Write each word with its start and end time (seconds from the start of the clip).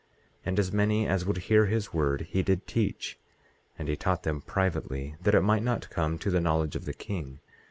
18:3 0.39 0.41
And 0.47 0.59
as 0.59 0.71
many 0.73 1.07
as 1.07 1.25
would 1.27 1.37
hear 1.37 1.67
his 1.67 1.93
word 1.93 2.21
he 2.31 2.41
did 2.41 2.65
teach. 2.65 3.19
And 3.77 3.87
he 3.87 3.95
taught 3.95 4.23
them 4.23 4.41
privately, 4.41 5.13
that 5.21 5.35
it 5.35 5.41
might 5.43 5.61
not 5.61 5.91
come 5.91 6.17
to 6.17 6.31
the 6.31 6.41
knowledge 6.41 6.75
of 6.75 6.85
the 6.85 6.93
king. 6.93 7.37